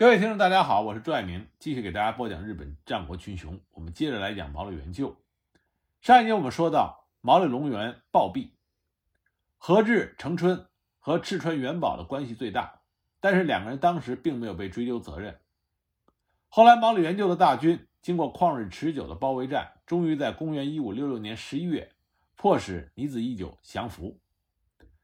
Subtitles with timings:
[0.00, 3.60] 各位听众，大家好，我是朱爱明，继续给大家播讲日本战国群雄。
[3.70, 5.14] 我们接着来讲毛利元就。
[6.00, 8.48] 上一节我们说到毛利隆元暴毙，
[9.58, 10.66] 和治成春
[11.00, 12.80] 和赤川元宝的关系最大，
[13.20, 15.38] 但是两个人当时并没有被追究责任。
[16.48, 21.92] 后来毛利元就的大军经过旷日持久的包围战，终于在公元一五六六年十一月
[22.36, 24.18] 迫使尼子一久降服。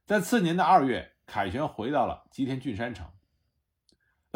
[0.07, 3.07] 在次年的二月，凯旋回到了吉田郡山城。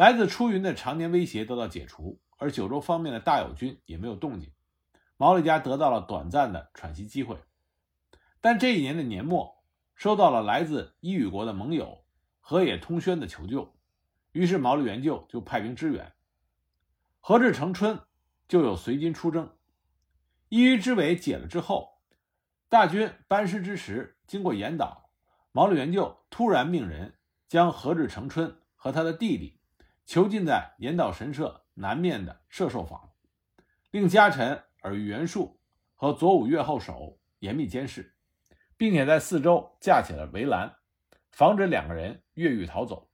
[0.01, 4.51] 来自出云的常年威胁得到解除，而九州方面的大友军也没有动静，
[5.15, 7.37] 毛利家得到了短暂的喘息机会。
[8.39, 12.03] 但这一年的年末，收到了来自伊予国的盟友
[12.39, 13.75] 河野通宣的求救，
[14.31, 16.11] 于是毛利元就就派兵支援。
[17.19, 17.99] 和志成春
[18.47, 19.51] 就有随军出征。
[20.49, 21.99] 伊予之围解了之后，
[22.69, 25.11] 大军班师之时，经过岩岛，
[25.51, 29.59] 毛利元就突然命人将和志成春和他的弟弟。
[30.11, 33.13] 囚禁在岩岛神社南面的摄受坊，
[33.91, 35.61] 令家臣耳玉元树
[35.95, 38.13] 和左武越后守严密监视，
[38.75, 40.75] 并且在四周架起了围栏，
[41.31, 43.09] 防止两个人越狱逃走。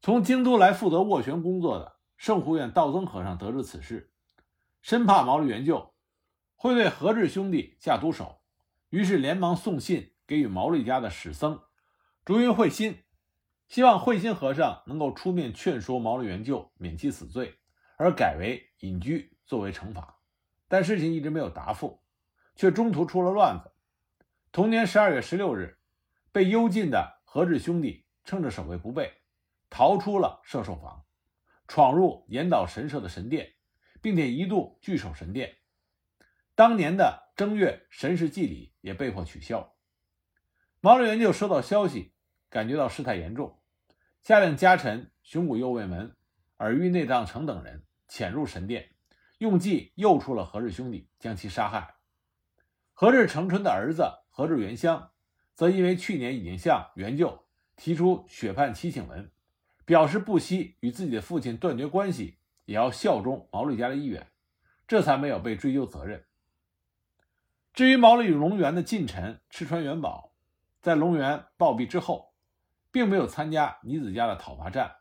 [0.00, 4.12] 从京都来负责斡旋工作的圣护院道增和尚得知此事，
[4.80, 5.92] 生怕毛利元就
[6.54, 8.40] 会对和治兄弟下毒手，
[8.90, 11.60] 于是连忙送信给予毛利家的史僧
[12.24, 13.03] 竹云慧心。
[13.74, 17.58] 希望慧心和尚能够出面劝说毛利元就免其死罪，
[17.96, 20.20] 而改为隐居作为惩罚。
[20.68, 22.00] 但事情一直没有答复，
[22.54, 23.72] 却中途出了乱子。
[24.52, 25.76] 同年十二月十六日，
[26.30, 29.12] 被幽禁的和志兄弟趁着守卫不备，
[29.68, 31.04] 逃出了摄受房，
[31.66, 33.54] 闯入岩岛神社的神殿，
[34.00, 35.56] 并且一度据守神殿。
[36.54, 39.74] 当年的正月神事祭礼也被迫取消。
[40.80, 42.12] 毛利元就收到消息。
[42.50, 43.58] 感觉到事态严重，
[44.24, 46.16] 下令家臣熊谷右卫门、
[46.56, 48.94] 耳玉内藏成等人潜入神殿，
[49.36, 51.96] 用计诱出了和氏兄弟，将其杀害。
[52.94, 55.10] 和治成春的儿子和治元香，
[55.52, 57.46] 则因为去年已经向元就
[57.76, 59.30] 提出血判七请文，
[59.84, 64.26] 表示不惜与自己的父亲断绝关系，也要效忠毛利家的意愿，
[64.88, 66.24] 这才没有被追究责任。
[67.74, 70.32] 至于毛利隆元的近臣赤川元宝，
[70.80, 72.32] 在隆元暴毙之后。
[72.94, 74.98] 并没有参加尼子家的讨伐战，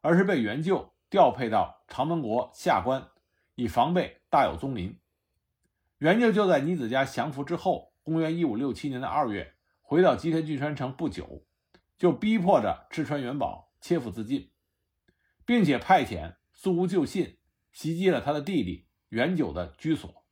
[0.00, 3.06] 而是被元就调配到长门国下关，
[3.54, 4.98] 以防备大有宗麟。
[5.98, 11.44] 元就就在尼子家降服之后，公元一五六七年的二月，回到吉田郡山城不久，
[11.98, 14.50] 就逼迫着赤川元宝切腹自尽，
[15.44, 17.36] 并且派遣素无救信
[17.72, 20.24] 袭击了他的弟弟元久的居所。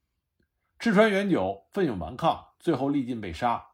[0.79, 3.67] 赤川元久奋勇顽抗，最后历尽被杀，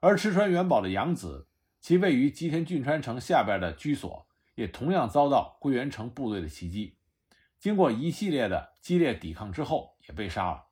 [0.00, 1.48] 而赤川元宝的养子。
[1.80, 6.98] 其位于吉田郡川城下边的居所，也同样遭到桂元城部队的袭击。
[7.58, 10.66] 经过一系列的激烈抵抗之后，也被杀了。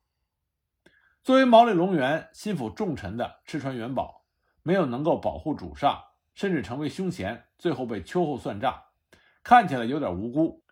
[1.23, 4.25] 作为毛利隆元心腹重臣的赤川元宝，
[4.61, 6.03] 没有能够保护主上，
[6.33, 8.83] 甚至成为凶嫌，最后被秋后算账，
[9.43, 10.63] 看起来有点无辜。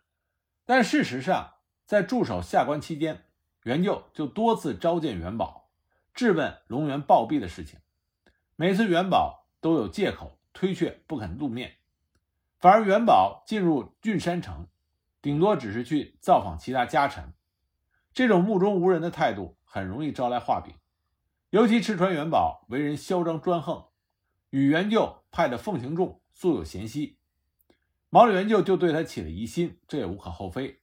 [0.64, 3.24] 但事实上，在驻守下关期间，
[3.64, 5.70] 元就就多次召见元宝，
[6.14, 7.80] 质问隆元暴毙的事情。
[8.54, 9.47] 每次元宝。
[9.60, 11.76] 都有借口推却不肯露面，
[12.58, 14.66] 反而元宝进入郡山城，
[15.20, 17.32] 顶多只是去造访其他家臣。
[18.12, 20.74] 这种目中无人的态度很容易招来画柄。
[21.50, 23.86] 尤其赤川元宝为人嚣张专横，
[24.50, 27.18] 与元就派的奉行众素有嫌隙，
[28.10, 30.80] 毛利元就就对他起了疑心，这也无可厚非。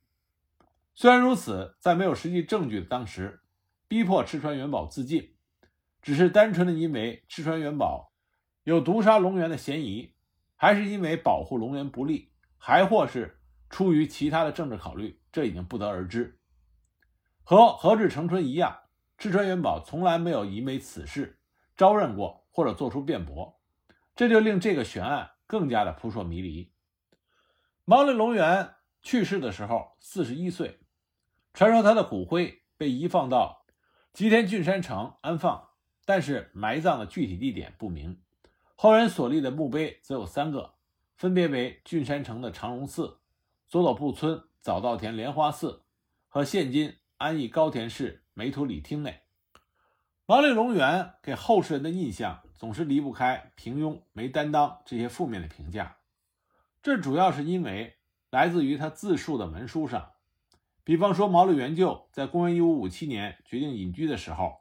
[0.96, 3.42] 虽然如此，在没有实际证据的当时，
[3.88, 5.36] 逼迫赤川元宝自尽，
[6.02, 8.14] 只是单纯的因为赤川元宝。
[8.66, 10.16] 有毒杀龙源的嫌疑，
[10.56, 13.40] 还是因为保护龙源不利，还或是
[13.70, 16.40] 出于其他的政治考虑，这已经不得而知。
[17.44, 18.80] 和和志成春一样，
[19.20, 21.38] 赤川元宝从来没有因为此事
[21.78, 23.62] 招认过或者做出辩驳，
[24.16, 26.74] 这就令这个悬案更加的扑朔迷离。
[27.84, 28.74] 毛利龙源
[29.04, 30.80] 去世的时候四十一岁，
[31.54, 33.68] 传说他的骨灰被移放到
[34.12, 35.70] 吉田郡山城安放，
[36.04, 38.20] 但是埋葬的具体地点不明。
[38.78, 40.74] 后人所立的墓碑则有三个，
[41.16, 43.20] 分别为郡山城的长荣寺、
[43.68, 45.84] 佐佐布村早稻田莲花寺
[46.28, 49.22] 和现今安艺高田市梅土里町内。
[50.26, 55.98] 毛利隆元给后世人的印象总是离不开平庸、没担当这些负面的评价，
[56.84, 57.96] 这主要是因为
[58.30, 60.12] 来自于他自述的文书上，
[60.84, 64.58] 比方说毛利元就在公元一五五七年决定隐居的时候，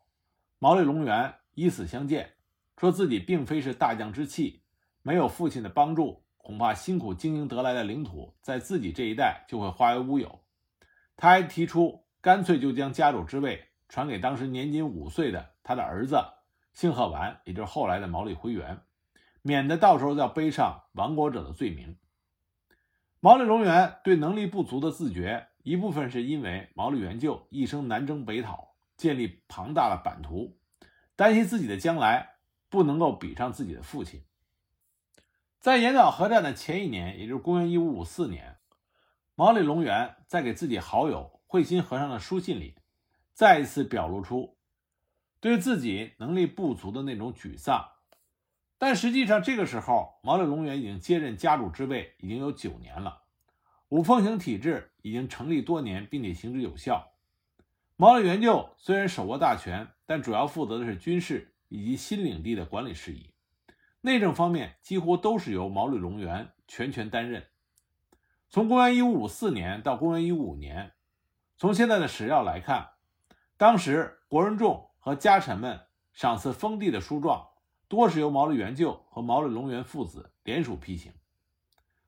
[0.60, 2.34] 毛利隆元以死相见。
[2.76, 4.62] 说自己并非是大将之气，
[5.02, 10.40] 没有父亲的帮助，恐怕辛苦经营得来的领土在自己这一代就会化为乌有。
[11.16, 16.16] 他还提出，干脆就将家主之位传给当时年仅五岁的他的儿子
[16.72, 18.80] 兴贺丸，也就是后来的毛利辉元，
[19.42, 21.96] 免得到时候要背上亡国者的罪名。
[23.20, 30.58] 毛利隆元对能力不足的自觉，一部分是因为毛利元就一生南征北讨，建立庞大的版图，
[31.14, 32.33] 担心自己的将来
[32.74, 34.24] 不能够比上自己的父亲。
[35.60, 38.56] 在岩岛合战的前一年，也就是公元一五五四年，
[39.36, 42.74] 毛利隆元在给自己好友惠心和尚的书信里，
[43.32, 44.56] 再一次表露出
[45.38, 47.92] 对自己能力不足的那种沮丧。
[48.76, 53.22] 但实际上，这个时候毛利隆元已经接任家主之位已经有九年了，
[53.88, 57.12] 五奉行体制已经成立多年，并且行之有效。
[57.94, 63.30] 毛利元就虽然手握大权，但主要负责的是军事以及新领地的管理事宜。
[64.00, 67.44] 内政方面几乎都是由毛利隆元全权担任。
[68.48, 70.92] 从公元一五五四年到公元一五五年，
[71.56, 72.90] 从现在的史料来看，
[73.56, 75.80] 当时国人众和家臣们
[76.12, 77.48] 赏赐封地的书状，
[77.88, 81.12] 多是由毛利元就和毛利隆元父子联署批行。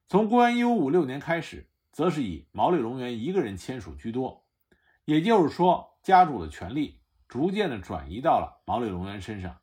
[0.06, 4.44] 从公元一五五六年开始，则是以毛利隆元一个人签署居多。
[5.04, 9.58] 也就是说，家主的权力逐渐的转移到了毛利隆元身上。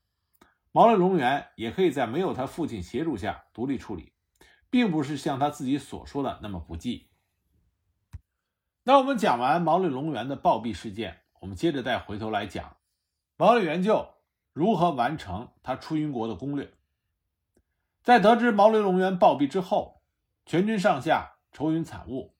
[0.71, 4.13] 毛利隆元也可以在没有他父亲协助下独立处理，
[4.69, 7.09] 并不是像他自己所说的那么不济。
[8.83, 12.77] 那我们讲完毛利隆元的暴毙事件，我们接着再回头来讲
[13.37, 14.15] 毛利元就
[14.51, 16.73] 如何完成他出云国的攻略。
[18.01, 20.01] 在得知毛利隆元暴毙之后，
[20.45, 22.35] 全军上下愁云惨雾，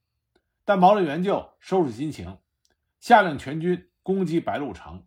[0.65, 2.39] 但毛利元就收拾心情，
[2.99, 5.05] 下令全军攻击白鹿城。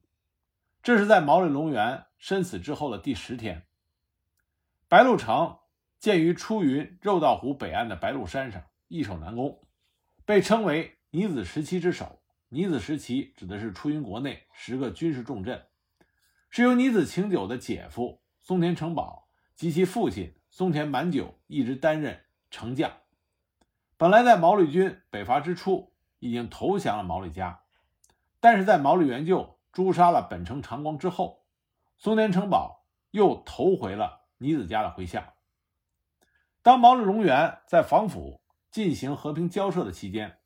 [0.86, 2.04] 这是在毛利隆元。
[2.16, 3.66] 身死之后的第十天，
[4.86, 5.58] 白鹿城
[5.98, 9.66] 建于出云肉道湖北岸的白鹿山上，易守难攻，
[10.24, 12.22] 被称为“尼子十七之首”。
[12.50, 15.66] 尼子十七指的是出云国内十个军事重镇，
[16.50, 22.92] 是由尼子晴久的姐夫松田成宝及其父亲松田满久一直担任城将。
[23.96, 27.62] 本来在毛利军北伐之初已经投降了毛利家，
[28.38, 31.44] 但是在毛利元就诛杀了本城长光之后。
[31.98, 35.34] 松田城堡又投回了尼子家的麾下。
[36.62, 38.40] 当毛利隆元在防府
[38.70, 40.38] 进行和平交涉的期间，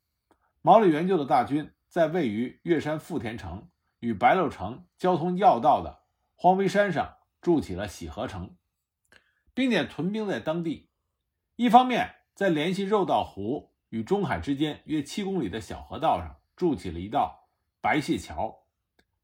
[0.61, 3.69] 毛利元就的大军在位于越山富田城
[3.99, 6.01] 与白鹿城交通要道的
[6.35, 8.57] 荒威山上筑起了喜和城，
[9.53, 10.89] 并且屯兵在当地。
[11.55, 17.47] 一方面，在联系肉道湖与中海之间约七公里的小河道上筑起了一道
[17.79, 18.60] 白蟹桥，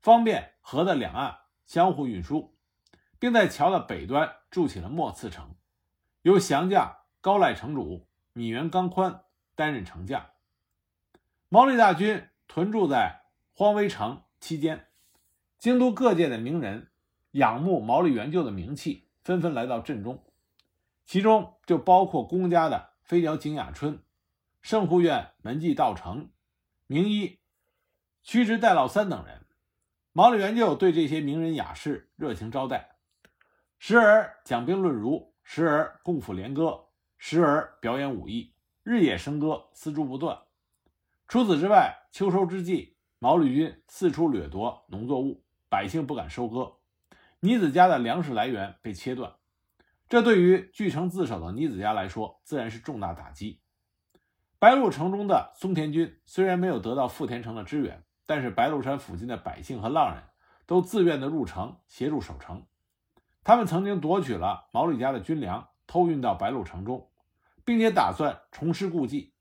[0.07, 1.39] 方便河的两岸。
[1.65, 2.55] 相互运输，
[3.19, 5.57] 并在桥的北端筑起了末次城，
[6.21, 10.27] 由降将高赖城主米原刚宽担任城将。
[11.49, 14.87] 毛利大军屯驻在荒威城期间，
[15.57, 16.89] 京都各界的名人
[17.31, 20.23] 仰慕毛利元就的名气，纷纷来到镇中，
[21.03, 24.01] 其中就包括公家的飞鸟景雅春、
[24.61, 26.29] 圣护院门迹道成、
[26.85, 27.41] 名医
[28.23, 29.45] 屈直代老三等人。
[30.17, 32.95] 毛利元就对这些名人雅士热情招待，
[33.77, 36.85] 时而讲兵论儒，时而共抚连歌，
[37.19, 40.35] 时而表演武艺，日夜笙歌，丝竹不断。
[41.27, 46.77] 除此之外，秋收之际，毛利军四处掠夺农作物，百姓不敢收割，
[47.41, 49.35] 尼子家的粮食来源被切断，
[50.09, 53.61] 这对于据城自守的尼子家来说，自然是重大打击。
[54.57, 58.03] 白鹿城中的松田军虽然没有得到富田城的支援。
[58.27, 60.21] 但是白鹿山附近的百姓和浪人
[60.67, 62.67] 都自愿的入城协助守城。
[63.43, 67.09] 他们曾经夺取了毛利家的军粮，偷运到白鹿城中，
[67.63, 69.33] 并且打算重施故技。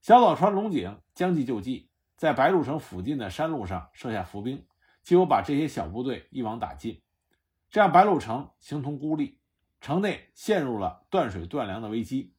[0.00, 4.64] 小早川龙井将计就计，在白鹿城附近的山路上设下伏兵，
[5.02, 7.02] 结果把这些小部队一网打尽。
[7.68, 9.40] 这样，白鹿城形同孤立，
[9.80, 12.32] 城内陷入了断水断粮的危机。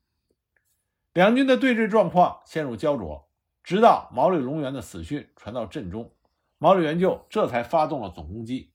[1.11, 3.29] 两军的对峙状况陷入焦灼。
[3.65, 6.13] 直到毛利隆元的死讯传到镇中，
[6.59, 8.71] 毛利元就这才发动了总攻击。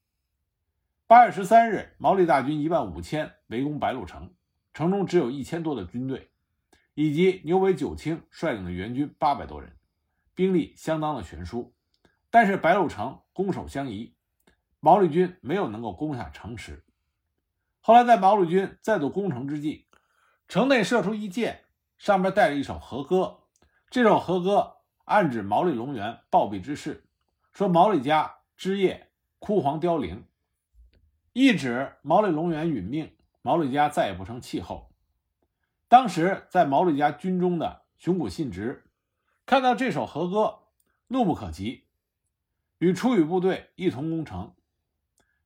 [1.07, 4.35] 八月十三日，毛利大军一万五千围攻白鹿城，
[4.75, 6.33] 城中只有一千多的军队，
[6.95, 9.77] 以及牛尾九清率领的援军八百多人，
[10.35, 11.73] 兵力相当的悬殊。
[12.29, 14.17] 但是白鹿城攻守相宜，
[14.81, 16.85] 毛利军没有能够攻下城池。
[17.81, 19.87] 后来在毛利军再度攻城之际，
[20.49, 21.63] 城内射出一箭，
[21.97, 23.43] 上面带着一首和歌，
[23.89, 24.79] 这首和歌。
[25.11, 27.03] 暗指毛利隆元暴毙之事，
[27.53, 29.09] 说毛利家枝叶
[29.41, 30.19] 枯黄凋零；
[31.33, 33.13] 一指毛利隆元殒命，
[33.43, 34.93] 毛利家再也不成气候。
[35.89, 38.85] 当时在毛利家军中的熊谷信直
[39.47, 40.61] 看到这首和歌，
[41.09, 41.89] 怒不可及，
[42.79, 44.55] 与出羽部队一同攻城。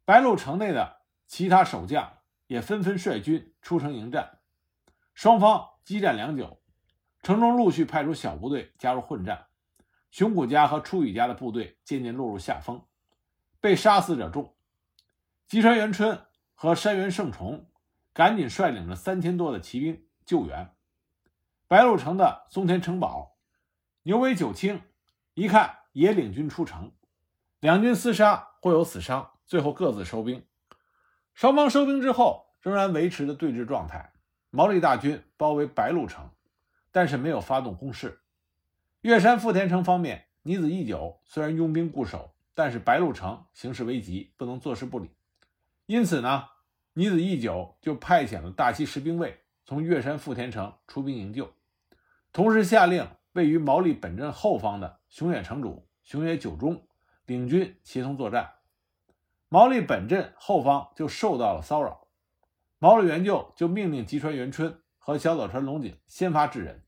[0.05, 2.19] 白鹿城内的其他守将
[2.49, 4.41] 也纷纷率军出城迎战，
[5.15, 6.61] 双方激战良久。
[7.23, 9.47] 城中陆续派出小部队加入混战，
[10.15, 12.87] 熊谷家和出羽家的部队渐渐落入下风，
[13.59, 14.55] 被杀死者众。
[15.49, 17.69] 吉川元春和山原胜重
[18.13, 20.73] 赶紧率领着三千多的骑兵救援。
[21.67, 23.37] 白鹿城的松田城保、
[24.05, 24.83] 牛尾久清
[25.35, 26.93] 一看也领军出城，
[27.59, 30.47] 两军厮杀，互有死伤，最后各自收兵。
[31.33, 34.13] 双方收兵之后，仍然维持着对峙状态。
[34.51, 36.31] 毛利大军包围白鹿城。
[36.93, 38.21] 但是没有发动攻势。
[39.05, 45.11] 岳山富田城方面，尼子义久虽然拥兵固守，但是白鹿城形势危急，不能坐视不理。
[45.85, 46.47] 因此呢，
[46.95, 51.53] 尼子义久就派遣了大西十兵卫从岳山富田城出兵营救，
[52.33, 56.87] 同时下令位于毛利本镇后方的熊野城主熊野久忠
[57.27, 58.55] 领军协同作战。
[59.51, 62.09] 毛利本镇后方就受到了骚扰，
[62.79, 66.81] 毛利元就就命令吉川元春和小早川龙井先发制人。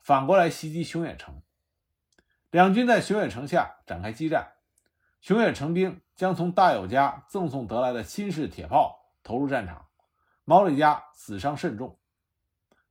[0.00, 1.40] 反过来袭击熊野城，
[2.54, 4.52] 两军在熊野城下展开激战。
[5.20, 9.88] 熊野城兵将从大友家赠送得来的新式铁炮投入战场，
[10.44, 11.98] 毛利家死伤甚重。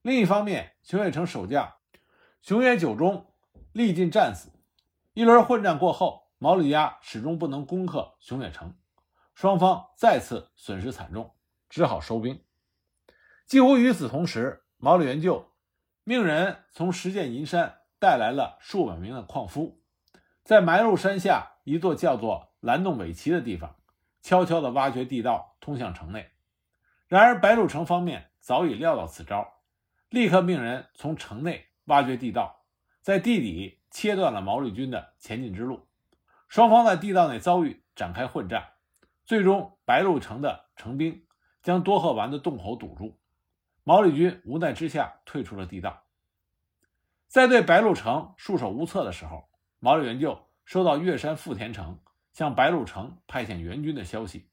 [0.01, 1.75] 另一方面，熊野城守将
[2.41, 3.31] 熊野久忠
[3.71, 4.49] 历尽战死。
[5.13, 8.75] 一轮混战过后，毛利家始终不能攻克熊野城，
[9.33, 11.33] 双方再次损失惨重，
[11.69, 12.43] 只好收兵。
[13.45, 15.53] 几乎与此同时，毛利元就。
[16.03, 19.79] 命人从石见银山带来了数百名的矿夫，
[20.43, 23.77] 在埋入山下一座叫做蓝洞尾崎的地方，
[24.21, 26.31] 悄悄地挖掘地道通向城内。
[27.07, 29.53] 然而白鹿城方面早已料到此招，
[30.09, 32.65] 立刻命人从城内挖掘地道，
[32.99, 35.87] 在地底切断了毛利军的前进之路。
[36.49, 38.71] 双方在地道内遭遇，展开混战，
[39.23, 41.25] 最终白鹿城的城兵
[41.61, 43.17] 将多贺丸的洞口堵住。
[43.85, 46.02] 毛利军无奈之下退出了地道。
[47.33, 49.49] 在对白鹿城束手无策的时候，
[49.79, 51.99] 毛利元就收到岳山富田城
[52.31, 54.51] 向白鹿城派遣援军的消息。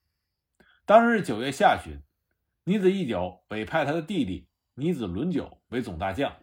[0.87, 2.01] 当日九月下旬，
[2.65, 6.35] 尼子义久委派他的弟弟尼子伦久为总大将，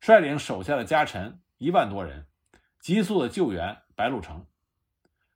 [0.00, 2.26] 率领手下的家臣一万多人，
[2.80, 4.44] 急速的救援白鹿城。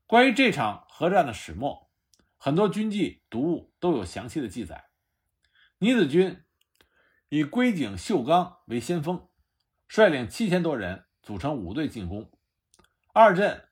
[0.08, 1.88] 关于这场核战的始末，
[2.36, 4.86] 很多军记读物都有详细的记载。
[5.78, 6.42] 尼子军。
[7.28, 9.28] 以龟井秀刚为先锋，
[9.88, 12.30] 率领七千多人组成五队进攻。
[13.12, 13.68] 二阵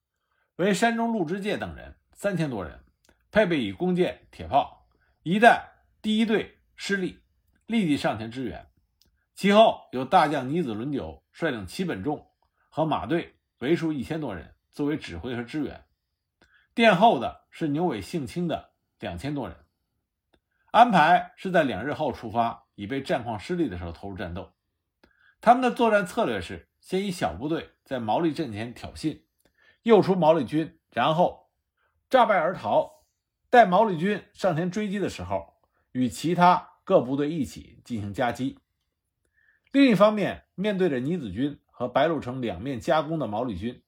[0.57, 2.85] 为山中陆之介等人三千多人，
[3.31, 4.87] 配备以弓箭、铁炮。
[5.23, 5.63] 一旦
[6.01, 7.21] 第一队失利，
[7.67, 8.71] 立即上前支援。
[9.35, 12.31] 其后有大将尼子伦久率领齐本重
[12.69, 15.85] 和马队为数一千多人作为指挥和支援。
[16.75, 19.57] 殿后的是牛尾幸清的两千多人。
[20.71, 22.63] 安排是在两日后出发。
[22.77, 24.54] 以备战况失利的时候投入战斗。
[25.45, 29.25] 他们的作战策略是：先以小部队在毛利阵前挑衅，
[29.83, 31.51] 诱出毛利军，然后
[32.09, 33.05] 诈败而逃。
[33.51, 35.59] 待毛利军上前追击的时候，
[35.93, 38.59] 与其他各部队一起进行夹击。
[39.71, 43.83] 另一方面，面对着尼子军和白鹿城两面夹攻的毛利军，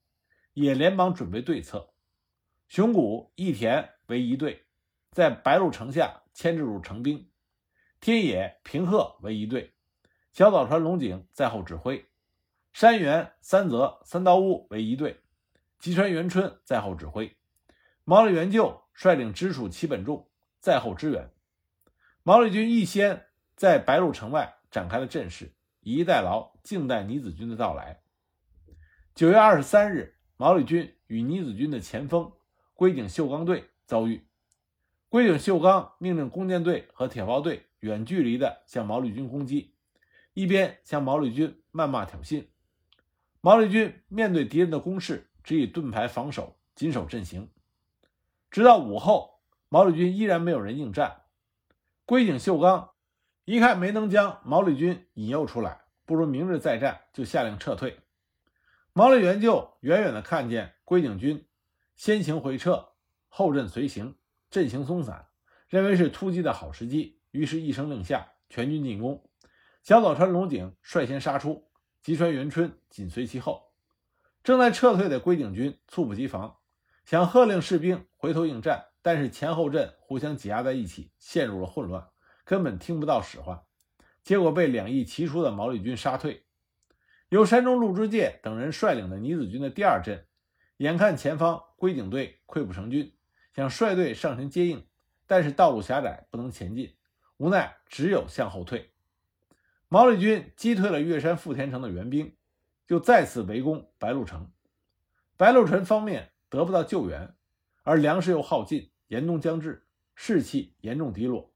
[0.53, 1.89] 也连忙准备对策。
[2.67, 4.67] 熊谷义田为一队，
[5.09, 7.31] 在白鹿城下牵制住城兵。
[7.99, 9.73] 天野平贺为一队，
[10.37, 12.05] 小早川龙井在后指挥；
[12.71, 15.19] 山原三泽三刀屋为一队，
[15.79, 17.31] 吉川元春在后指挥；
[18.03, 20.29] 毛利元就率领直属齐本重
[20.59, 21.31] 在后支援。
[22.21, 23.25] 毛利军预先
[23.55, 28.03] 在白鹿城外展开了阵势，以逸待劳，静待尼子军的到来。
[29.15, 32.31] 九月二十三日，毛利军与尼子军的前锋
[32.75, 34.27] 龟井秀刚队遭遇，
[35.09, 37.63] 龟井秀刚命令弓箭队和铁炮队。
[37.79, 39.75] 远距离的向毛利军攻击，
[40.37, 42.45] 一边向毛利军谩骂挑衅。
[43.41, 47.49] 毛利军面对敌人的攻势，只以盾牌防守，紧守阵型。
[48.51, 51.23] 直到午后，毛利军依然没有人应战。
[52.05, 52.91] 龟井秀刚
[53.45, 57.97] 一看没能将毛利军引诱出来，不如明日再战，就下令撤退。
[58.93, 61.47] 毛利元就远远的看见龟井军
[61.95, 62.89] 先行回撤，
[63.27, 64.15] 后阵随行，
[64.51, 65.25] 阵型松散，
[65.67, 67.19] 认为是突击的好时机。
[67.31, 69.26] 于是，一声令下，全军进攻。
[69.87, 71.65] 小早川龙井率先杀出，
[72.01, 73.71] 吉川元春紧随其后。
[74.43, 76.57] 正在撤退的龟井军猝不及防，
[77.05, 82.05] 想喝令士兵回头应战，但是前后阵互相挤压在一起，陷入了混乱，
[82.43, 83.63] 根本听不到使唤。
[84.25, 86.43] 结果被两翼齐出的毛利军杀退。
[87.29, 90.27] 由山中陆之介等人率领的尼子军的第二阵，
[90.75, 93.15] 眼看前方龟井队溃不成军，
[93.55, 94.85] 想率队上前接应，
[95.25, 96.93] 但是道路狭窄，不能前进，
[97.37, 98.91] 无奈只有向后退。
[99.87, 102.35] 毛利军击退了越山富田城的援兵，
[102.85, 104.51] 就再次围攻白鹿城。
[105.35, 107.35] 白鹿城方面得不到救援，
[107.83, 111.53] 而粮食又耗尽，严冬将至，士气严重低落，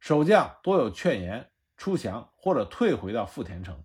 [0.00, 1.50] 守将多有劝言。
[1.78, 3.84] 出降或者退回到富田城，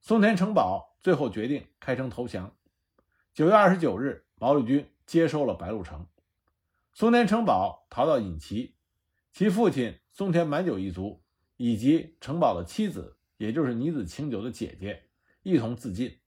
[0.00, 2.54] 松田城保最后决定开城投降。
[3.34, 6.06] 九月二十九日，毛利军接收了白鹿城，
[6.92, 8.76] 松田城保逃到隐岐，
[9.32, 11.24] 其父亲松田满久一族
[11.56, 15.04] 以及城堡的妻子，也就是尼子清酒的姐姐，
[15.42, 16.18] 一同自尽。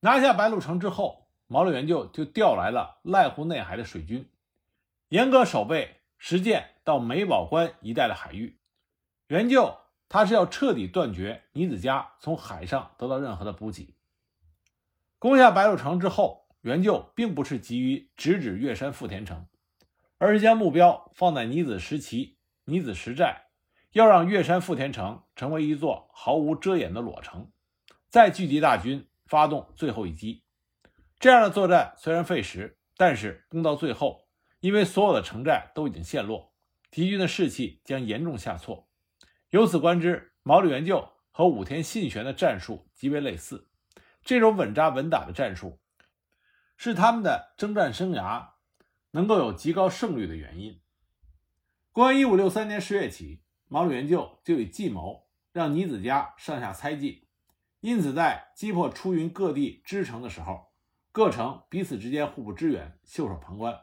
[0.00, 4.28] 拿下白鹿城之后，毛利元就就调来了濑户内海的水军，
[5.08, 8.58] 严格守备实践到美保关一带的海域。
[9.28, 9.76] 元就
[10.08, 13.94] 他是要彻底断绝尼子家从海上得到任何的补给。
[15.18, 19.46] 攻下白鹿城之后，元就并不是急于直指越山富田城，
[20.18, 23.45] 而是将目标放在尼子石崎、尼子石寨，
[23.92, 27.50] 要让越山富田城成为一座毫无遮掩的裸城，
[28.08, 30.44] 再聚集大军发动最后一击。
[31.18, 34.28] 这样的作战虽然费时，但是攻到最后，
[34.60, 36.52] 因为所有的城寨都已经陷落，
[36.90, 38.88] 敌军的士气将严重下挫。
[39.50, 43.70] 由此观之，毛利元就和武田信玄的战术极为类似。
[44.22, 45.78] 这种稳扎稳打的战术，
[46.76, 48.48] 是他们的征战生涯
[49.12, 50.80] 能够有极高胜率的原因。
[51.92, 57.28] 公元一五六三年十月起，毛利元就就以计谋让尼子家上下猜忌，
[57.80, 60.66] 因此在击破出云各地支城的时候，
[61.12, 63.78] 各城彼此之间互不支援，袖手旁观。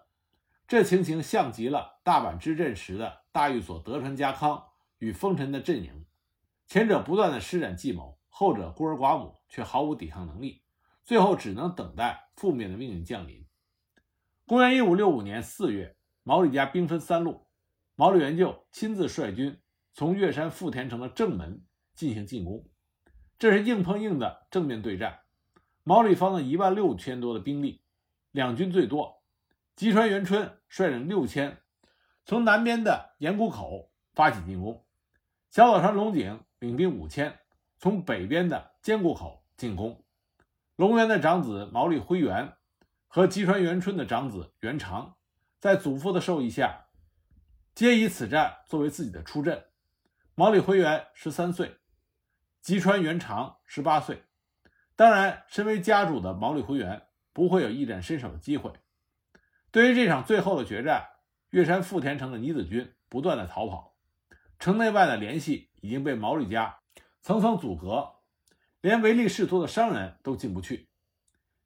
[0.68, 4.70] 这情形像极了大阪之阵时的大御所德川家康。
[5.00, 6.06] 与丰臣的阵营，
[6.66, 10.62] 前者不断的施展计谋，后者孤儿寡母，却毫无抵抗能力，
[11.04, 13.46] 最后只能等待覆灭的命运降临。
[14.48, 17.48] 公元一五六五年四月，毛利家兵分三路，
[17.96, 19.60] 毛利元就亲自率军
[19.94, 22.68] 从越山富田城的正门进行进攻，
[23.38, 25.20] 这是硬碰硬的正面对战。
[25.84, 27.84] 毛利方的一万六千多的兵力，
[28.32, 29.22] 两军最多，
[29.76, 31.60] 吉川元春率领六千，
[32.26, 34.84] 从南边的岩谷口发起进攻。
[35.50, 37.40] 小早川龙井领兵五千，
[37.78, 40.04] 从北边的坚固口进攻。
[40.76, 42.54] 龙源的长子毛利辉元
[43.08, 45.18] 和吉川元春的长子元长，
[45.60, 46.88] 在祖父的授意下，
[47.76, 49.64] 皆以此战作为自己的出阵。
[50.36, 51.78] 毛利辉元十三岁，
[52.60, 54.24] 吉川元长十八岁。
[54.96, 58.72] 当然，身为家主的毛利辉元不会有一展身手的机会。
[59.70, 61.08] 对于这场最后的决战，
[61.52, 63.96] 越山富田城的尼子军不断的逃跑。
[64.58, 66.80] 城内外的联系已经被毛利家
[67.22, 68.14] 层层阻隔，
[68.82, 70.90] 连唯利是图的商人都进不去。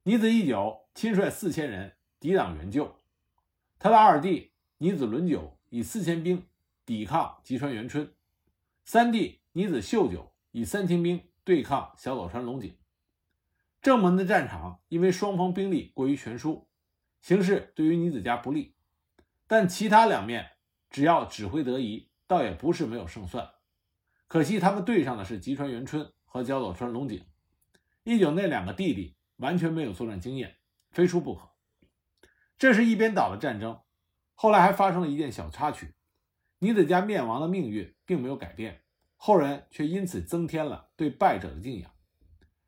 [0.04, 2.98] 尼子义久亲率四千人抵挡援救，
[3.80, 6.46] 他的二弟尼子伦久以四千兵
[6.86, 8.14] 抵抗吉川元春，
[8.90, 12.78] 三弟尼子秀九以三千兵对抗小早川龙井。
[13.82, 16.70] 正门的战场因为双方兵力过于悬殊，
[17.20, 18.78] 形势对于尼子家不利，
[19.46, 20.52] 但其他两面
[20.90, 22.10] 只要指挥得宜。
[22.28, 23.50] 倒也不是没有胜算，
[24.28, 27.26] 可惜他们对上的是吉川元春和角岛川龙井，
[28.06, 30.56] 一九那两个弟弟完全没有作战经验，
[30.92, 31.50] 非输不可。
[32.58, 33.82] 这是一边倒的战争，
[34.34, 35.94] 后来还发生了一件小插曲：
[36.60, 38.82] 尼子家灭亡的命运并没有改变，
[39.18, 41.92] 后人却因此增添了对败者的敬仰。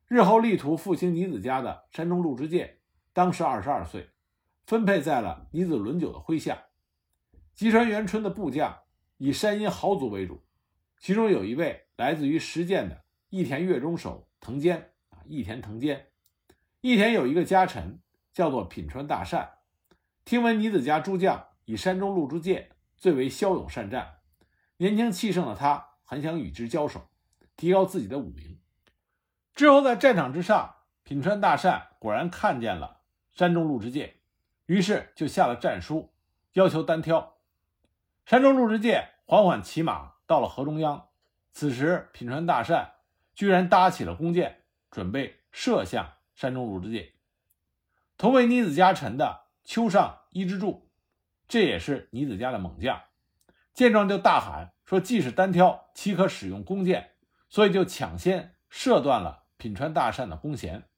[0.06, 2.78] 日后力图复兴尼子家的山中陆之介，
[3.12, 4.10] 当时二十二岁，
[4.64, 6.66] 分配在了尼子伦久的麾下。
[7.54, 8.78] 吉川元春的部将。
[9.22, 10.42] 以山阴豪族为主，
[10.98, 16.06] 其中有一位来自于石见的义田越中守藤坚啊，义田藤坚。
[16.80, 18.00] 义田有一个家臣
[18.32, 19.58] 叫做品川大善，
[20.24, 24.19] 听闻尼子家诸将以山中鹿之介最为骁勇善战，
[24.80, 27.10] 年轻气盛的他很想与之交手，
[27.54, 28.58] 提高自己的武名。
[29.54, 34.22] 之后在战场之上，品川大善果然看见了山中鹿之介，
[34.64, 36.14] 于是就下了战书，
[36.54, 37.36] 要求单挑。
[38.24, 41.08] 山中鹿之介缓缓骑马到了河中央，
[41.52, 42.94] 此时品川大善
[43.34, 47.12] 居然搭起了弓箭，准备射向山中鹿之介。
[48.16, 50.88] 同为尼子家臣的秋上伊之助，
[51.46, 52.98] 这也是尼子家的猛将，
[53.74, 57.10] 见状就大喊说：“既是单挑，岂可使用弓箭？”
[57.48, 60.88] 所以就抢先射断了品川大善的弓弦。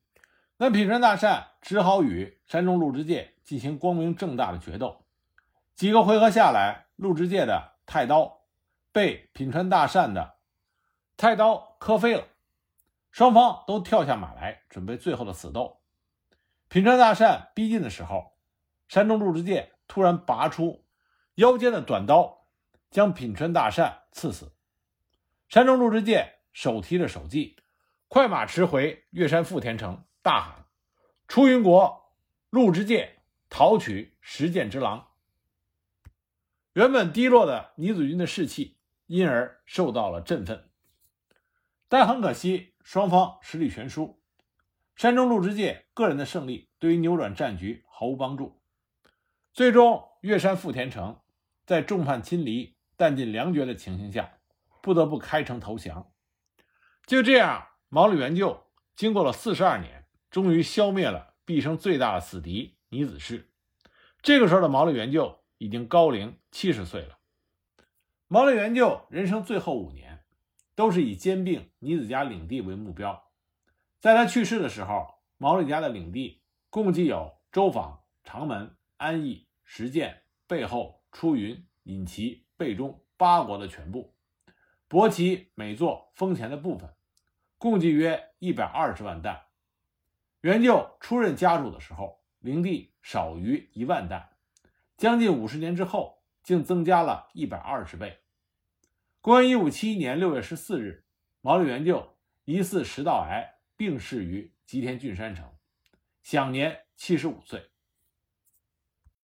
[0.57, 5.05] 那品川大善只好与山中陆之介进行光明正大的决斗。
[5.75, 6.87] 几个回合下来。
[6.97, 8.43] 陆之介的太刀
[8.93, 10.37] 被品川大善的
[11.17, 12.29] 太刀磕飞了，
[13.11, 15.81] 双方都跳下马来，准备最后的死斗。
[16.69, 18.35] 品川大善逼近的时候，
[18.87, 20.85] 山中陆之介突然拔出
[21.35, 22.42] 腰间的短刀，
[22.93, 24.53] 将品川大善刺死。
[25.49, 27.57] 山中陆之介手提着手记，
[28.07, 30.67] 快马驰回岳山富田城，大喊
[31.27, 32.15] ：“出云国，
[32.51, 35.09] 陆之介讨取十剑之狼。”
[36.75, 40.71] 原本低落的尼子军的士气因而受到了振奋。
[41.89, 44.23] 但很可惜，双方实力悬殊，
[44.97, 48.63] 山中陆之介个人的胜利对于扭转战局毫无帮助。
[49.53, 51.21] 最终，岳山富田城
[51.67, 54.39] 在众叛亲离、弹尽粮绝的情形下，
[54.81, 56.13] 不得不开城投降。
[57.05, 63.51] 就这样，毛利元就经过了四十二年，终于消灭了毕生最大的死敌倪子氏。
[64.21, 67.19] 这个时候的毛利元就已经高龄七十岁了。
[68.29, 70.21] 毛利元就人生最后五年，
[70.77, 73.33] 都是以兼并倪子家领地为目标。
[73.99, 75.07] 在他去世的时候，
[75.39, 78.77] 毛利家的领地共计有周访、长门。
[78.99, 84.15] 安邑、石见、背后、出云、隐岐、背中八国的全部，
[84.87, 86.95] 博其每座封前的部分，
[87.59, 89.47] 共计约一百二十万担。
[90.43, 94.29] 元就出任家主的时候，领地少于一万担，
[94.97, 98.21] 将近五十年之后，竟增加了一百二十倍。
[99.21, 101.05] 公元一五七一年六月十四日，
[101.41, 105.53] 毛利元就疑似食道癌病逝于吉田郡山城，
[106.23, 107.72] 享年七十五岁。